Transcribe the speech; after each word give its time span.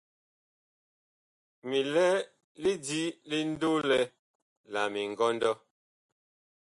Mi 1.69 1.79
lɛ 1.93 2.07
lidi 2.61 3.01
ndolɛ 3.53 3.99
la 4.71 4.81
mingɔndɔ. 4.93 5.51